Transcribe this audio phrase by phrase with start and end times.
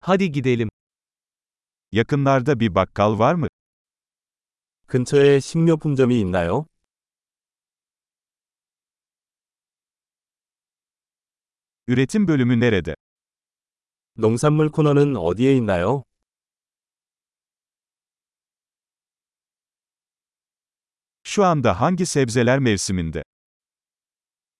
[0.00, 0.68] Hadi gidelim.
[1.92, 3.48] Yakınlarda bir bakkal var mı?
[4.86, 6.66] 근처에 식료품점이 있나요?
[11.88, 12.94] Üretim bölümü nerede?
[14.16, 16.04] 농산물 코너는 어디에 있나요?
[21.22, 23.22] Şu anda hangi sebzeler mevsiminde?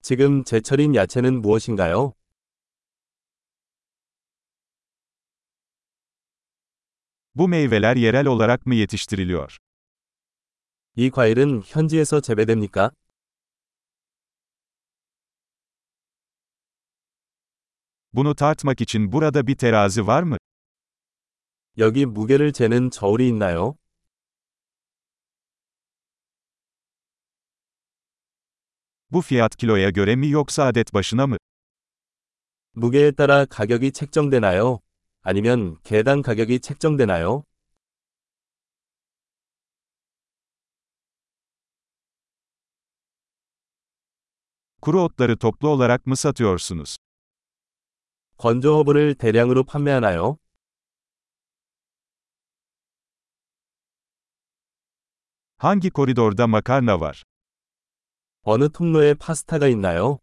[0.01, 2.13] 지금 제철인 야채는 무엇인가요?
[7.34, 9.56] Bu meyveler yerel olarak mı yetiştiriliyor?
[10.96, 12.90] 이 과일은 현지에서 재배됩니까?
[18.12, 20.36] Bunu tartmak için burada bir terazi var mı?
[21.78, 23.76] 여기 무게를 재는 저울이 있나요?
[29.10, 31.36] Bu fiyat kiloya göre mi yoksa adet başına mı?
[32.74, 34.80] 무게에 따라 가격이 책정되나요?
[35.23, 37.43] 아니면 개당 가격이 책정되나요?
[44.81, 46.97] Kuru otları toplu olarak mı satıyorsunuz?
[48.37, 50.37] 건조 허브를 대량으로 판매하나요?
[55.57, 57.23] Hangi koridorda makarna var?
[58.43, 60.19] 어느 통로에 파스타가 있나요?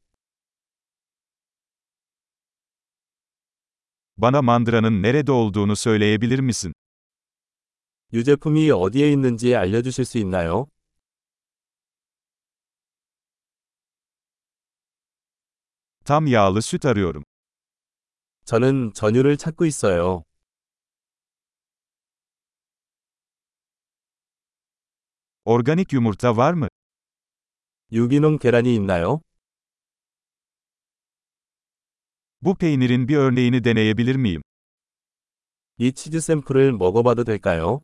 [4.17, 6.73] Bana mandıranın nerede olduğunu söyleyebilir misin?
[8.13, 10.67] 유제품이 어디에 있는지 알려주실 수 있나요?
[16.05, 17.23] Tam yağlı süt arıyorum.
[18.45, 20.23] 저는 전유를 찾고 있어요.
[25.45, 26.67] Organik yumurta var mı?
[27.91, 29.22] 유기농 계란이 있나요?
[32.41, 34.41] Bu peynirin bir örneğini deneyebilir miyim?
[35.80, 37.81] 이 치즈 샘플을 먹어봐도 될까요?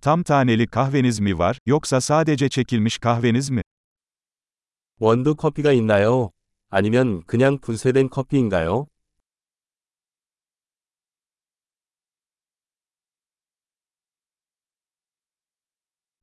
[0.00, 3.62] Tam taneli kahveniz mi var, yoksa sadece çekilmiş kahveniz mi?
[5.00, 6.30] 원두 커피가 있나요?
[6.70, 8.86] 아니면 그냥 분쇄된 커피인가요?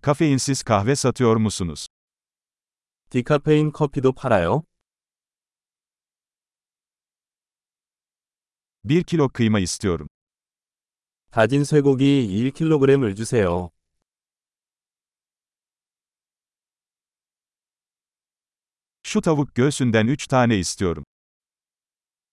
[0.01, 1.87] Kafeinsiz kahve satıyor musunuz?
[3.10, 4.64] 디카페인 커피도 팔아요?
[8.84, 10.08] 1 kilo kıyma istiyorum.
[11.30, 13.70] 다진 쇠고기 1kg을 주세요.
[19.02, 21.04] Şu tavuk göğsünden 3 tane istiyorum.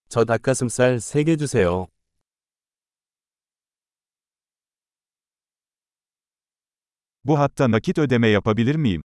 [0.09, 1.88] 저 닭가슴살 3개 주세요.
[7.24, 9.02] Bu hatta nakit ödeme yapabilir miyim?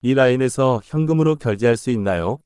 [0.00, 2.38] 이 라인에서 현금으로 결제할 수 있나요?